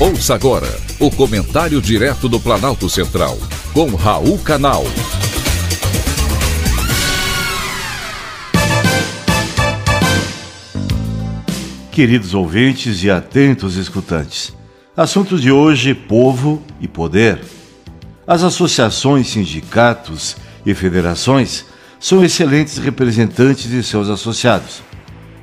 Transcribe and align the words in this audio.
Ouça 0.00 0.32
agora 0.32 0.68
o 1.00 1.10
comentário 1.10 1.82
direto 1.82 2.28
do 2.28 2.38
Planalto 2.38 2.88
Central, 2.88 3.36
com 3.72 3.96
Raul 3.96 4.38
Canal. 4.38 4.84
Queridos 11.90 12.32
ouvintes 12.32 13.02
e 13.02 13.10
atentos 13.10 13.74
escutantes, 13.74 14.56
assunto 14.96 15.36
de 15.36 15.50
hoje: 15.50 15.94
povo 15.94 16.62
e 16.80 16.86
poder. 16.86 17.40
As 18.24 18.44
associações, 18.44 19.26
sindicatos 19.26 20.36
e 20.64 20.74
federações 20.74 21.64
são 21.98 22.24
excelentes 22.24 22.78
representantes 22.78 23.68
de 23.68 23.82
seus 23.82 24.08
associados. 24.08 24.80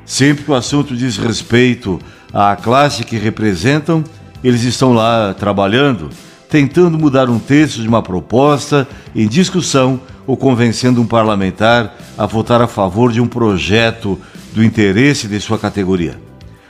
Sempre 0.06 0.46
que 0.46 0.52
o 0.52 0.56
assunto 0.56 0.96
diz 0.96 1.18
respeito 1.18 2.00
à 2.32 2.56
classe 2.56 3.04
que 3.04 3.18
representam, 3.18 4.02
eles 4.48 4.62
estão 4.62 4.94
lá 4.94 5.34
trabalhando, 5.34 6.12
tentando 6.48 7.00
mudar 7.00 7.32
um 7.32 7.40
texto 7.40 7.82
de 7.82 7.88
uma 7.88 8.04
proposta 8.04 8.88
em 9.16 9.28
discussão 9.28 10.00
ou 10.28 10.38
convencendo 10.38 11.02
um 11.02 11.08
parlamentar 11.08 11.98
a 12.16 12.28
votar 12.28 12.62
a 12.62 12.68
favor 12.68 13.12
de 13.12 13.20
um 13.20 13.26
projeto 13.26 14.20
do 14.54 14.64
interesse 14.64 15.28
de 15.28 15.40
sua 15.40 15.58
categoria. 15.58 16.20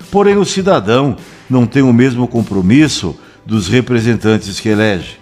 Porém, 0.09 0.37
o 0.37 0.45
cidadão 0.45 1.17
não 1.49 1.65
tem 1.65 1.83
o 1.83 1.91
mesmo 1.91 2.29
compromisso 2.29 3.13
dos 3.45 3.67
representantes 3.67 4.57
que 4.61 4.69
elege. 4.69 5.17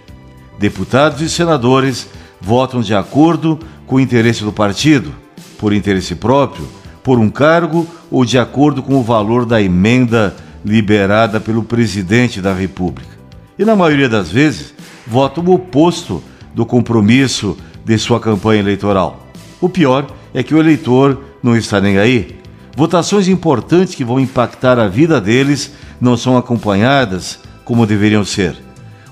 Deputados 0.59 1.21
e 1.21 1.29
senadores 1.31 2.07
votam 2.40 2.81
de 2.81 2.93
acordo 2.93 3.57
com 3.88 3.95
o 3.95 3.99
interesse 3.99 4.43
do 4.43 4.54
partido, 4.54 5.12
por 5.57 5.73
interesse 5.73 6.13
próprio, 6.13 6.67
por 7.04 7.17
um 7.17 7.31
cargo 7.31 7.88
ou 8.12 8.23
de 8.23 8.38
acordo 8.38 8.84
com 8.84 8.93
o 8.93 9.04
valor 9.04 9.43
da 9.43 9.59
emenda 9.59 10.35
liberada 10.63 11.40
pelo 11.40 11.63
presidente 11.63 12.41
da 12.41 12.54
República. 12.54 13.12
E 13.57 13.65
na 13.65 13.76
maioria 13.76 14.10
das 14.10 14.29
vezes, 14.29 14.74
votam 15.05 15.43
o 15.43 15.54
oposto 15.54 16.24
do 16.54 16.65
compromisso 16.65 17.57
de 17.84 17.98
sua 17.98 18.20
campanha 18.20 18.62
eleitoral. 18.62 19.27
O 19.60 19.70
pior 19.70 20.07
é 20.34 20.41
que 20.41 20.55
o 20.55 20.60
eleitor 20.60 21.21
não 21.41 21.55
está 21.55 21.79
nem 21.79 21.98
aí. 21.98 22.40
Votações 22.76 23.27
importantes 23.27 23.93
que 23.93 24.04
vão 24.04 24.20
impactar 24.20 24.79
a 24.79 24.87
vida 24.87 25.21
deles 25.21 25.74
não 26.02 26.18
são 26.18 26.37
acompanhadas 26.37 27.40
como 27.63 27.85
deveriam 27.85 28.26
ser. 28.26 28.55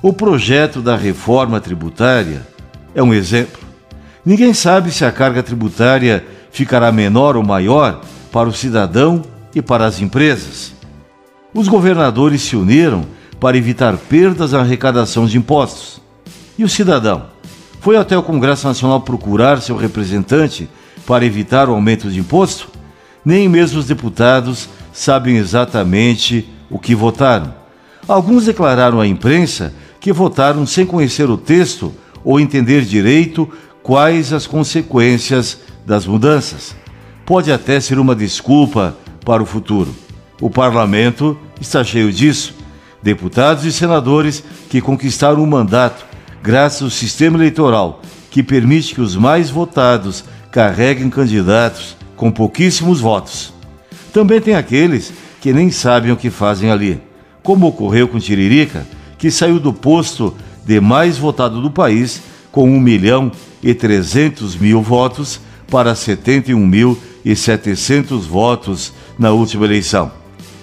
O 0.02 0.12
projeto 0.12 0.82
da 0.82 0.96
reforma 0.96 1.60
tributária 1.60 2.46
é 2.96 3.04
um 3.04 3.14
exemplo. 3.14 3.62
Ninguém 4.26 4.54
sabe 4.54 4.92
se 4.92 5.06
a 5.06 5.12
carga 5.12 5.44
tributária 5.44 6.26
ficará 6.52 6.92
menor 6.92 7.36
ou 7.36 7.44
maior 7.44 8.02
para 8.32 8.50
o 8.50 8.54
cidadão 8.54 9.22
e 9.54 9.62
para 9.62 9.86
as 9.86 10.02
empresas. 10.02 10.74
Os 11.54 11.68
governadores 11.68 12.42
se 12.42 12.56
uniram 12.56 13.06
para 13.38 13.58
evitar 13.58 13.98
perdas 13.98 14.54
na 14.54 14.60
arrecadação 14.60 15.26
de 15.26 15.38
impostos. 15.38 16.00
E 16.58 16.64
o 16.64 16.70
cidadão? 16.70 17.26
Foi 17.82 17.98
até 17.98 18.18
o 18.18 18.24
Congresso 18.24 18.68
Nacional 18.68 19.02
procurar 19.02 19.62
seu 19.62 19.76
representante 19.76 20.70
para 21.06 21.26
evitar 21.26 21.68
o 21.68 21.74
aumento 21.74 22.10
de 22.10 22.20
imposto? 22.20 22.70
Nem 23.26 23.50
mesmo 23.50 23.80
os 23.80 23.86
deputados 23.86 24.70
sabem 24.94 25.36
exatamente 25.36 26.48
o 26.70 26.80
que 26.80 26.96
votaram. 26.96 27.54
Alguns 28.08 28.46
declararam 28.46 29.02
à 29.02 29.06
imprensa 29.06 29.74
que 30.00 30.14
votaram 30.14 30.66
sem 30.66 30.86
conhecer 30.86 31.30
o 31.30 31.38
texto 31.38 31.94
ou 32.24 32.40
entender 32.40 32.84
direito 32.86 33.50
quais 33.84 34.32
as 34.32 34.48
consequências 34.48 35.60
das 35.86 36.06
mudanças. 36.06 36.76
Pode 37.26 37.52
até 37.52 37.80
ser 37.80 38.00
uma 38.00 38.16
desculpa 38.16 38.96
para 39.26 39.44
o 39.44 39.46
futuro. 39.46 39.94
O 40.42 40.50
parlamento 40.50 41.38
está 41.62 41.84
cheio 41.84 42.12
disso. 42.12 42.56
Deputados 43.02 43.64
e 43.64 43.72
senadores 43.72 44.44
que 44.70 44.82
conquistaram 44.82 45.44
o 45.44 45.48
mandato 45.48 46.06
graças 46.42 46.82
ao 46.82 46.90
sistema 46.90 47.38
eleitoral 47.38 48.02
que 48.32 48.42
permite 48.42 48.96
que 48.96 49.02
os 49.02 49.16
mais 49.16 49.50
votados 49.50 50.24
carreguem 50.52 51.10
candidatos 51.10 51.96
com 52.16 52.32
pouquíssimos 52.32 53.00
votos. 53.00 53.54
Também 54.12 54.42
tem 54.42 54.56
aqueles 54.56 55.14
que 55.40 55.54
nem 55.54 55.70
sabem 55.70 56.12
o 56.12 56.18
que 56.18 56.30
fazem 56.30 56.72
ali, 56.72 57.00
como 57.44 57.68
ocorreu 57.68 58.08
com 58.08 58.20
Tiririca, 58.20 58.88
que 59.18 59.30
saiu 59.30 59.60
do 59.60 59.74
posto 59.74 60.36
de 60.66 60.80
mais 60.80 61.18
votado 61.18 61.62
do 61.62 61.70
país 61.70 62.22
com 62.52 62.70
1 62.70 62.80
milhão 62.80 63.32
e 63.62 63.74
300 63.74 64.56
mil 64.56 64.82
votos 64.82 65.40
para 65.70 65.94
71 65.94 66.66
mil 66.66 66.98
e 67.24 67.36
700 67.36 68.26
votos 68.26 68.94
na 69.18 69.32
última 69.32 69.66
eleição. 69.66 70.21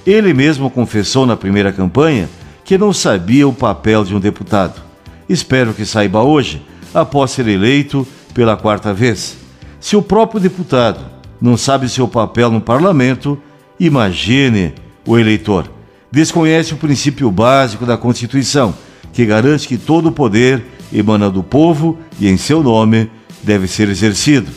Ele 0.08 0.32
mesmo 0.32 0.70
confessou 0.70 1.26
na 1.26 1.36
primeira 1.36 1.70
campanha 1.70 2.30
que 2.64 2.78
não 2.78 2.94
sabia 2.94 3.46
o 3.46 3.52
papel 3.52 4.06
de 4.06 4.16
um 4.16 4.18
deputado. 4.18 4.80
Espero 5.28 5.74
que 5.74 5.84
saiba 5.84 6.22
hoje, 6.22 6.62
após 6.94 7.32
ser 7.32 7.46
eleito 7.46 8.08
pela 8.32 8.56
quarta 8.56 8.94
vez. 8.94 9.36
Se 9.78 9.96
o 9.96 10.00
próprio 10.00 10.40
deputado 10.40 11.04
não 11.38 11.58
sabe 11.58 11.90
seu 11.90 12.08
papel 12.08 12.50
no 12.50 12.58
parlamento, 12.58 13.38
imagine 13.78 14.72
o 15.06 15.18
eleitor. 15.18 15.70
Desconhece 16.10 16.72
o 16.72 16.78
princípio 16.78 17.30
básico 17.30 17.84
da 17.84 17.98
Constituição, 17.98 18.74
que 19.12 19.26
garante 19.26 19.68
que 19.68 19.76
todo 19.76 20.08
o 20.08 20.12
poder 20.12 20.64
emana 20.90 21.28
do 21.28 21.42
povo 21.42 21.98
e 22.18 22.28
em 22.28 22.38
seu 22.38 22.62
nome 22.62 23.10
deve 23.42 23.68
ser 23.68 23.90
exercido. 23.90 24.50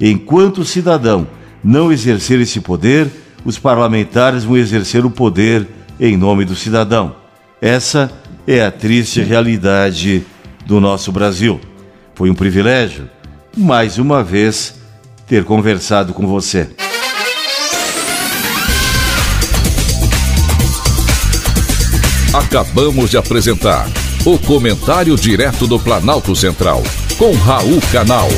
Enquanto 0.00 0.58
o 0.58 0.64
cidadão 0.64 1.26
não 1.62 1.90
exercer 1.90 2.40
esse 2.40 2.60
poder, 2.60 3.10
os 3.44 3.58
parlamentares 3.58 4.44
vão 4.44 4.56
exercer 4.56 5.04
o 5.04 5.10
poder 5.10 5.66
em 5.98 6.16
nome 6.16 6.44
do 6.44 6.54
cidadão. 6.54 7.16
Essa 7.60 8.10
é 8.46 8.64
a 8.64 8.70
triste 8.70 9.22
realidade 9.22 10.24
do 10.66 10.80
nosso 10.80 11.12
Brasil. 11.12 11.60
Foi 12.14 12.30
um 12.30 12.34
privilégio, 12.34 13.08
mais 13.56 13.98
uma 13.98 14.22
vez, 14.22 14.74
ter 15.26 15.44
conversado 15.44 16.12
com 16.12 16.26
você. 16.26 16.68
Acabamos 22.34 23.10
de 23.10 23.18
apresentar 23.18 23.86
o 24.24 24.38
Comentário 24.38 25.16
Direto 25.16 25.66
do 25.66 25.78
Planalto 25.78 26.34
Central, 26.34 26.82
com 27.18 27.32
Raul 27.32 27.80
Canal. 27.92 28.28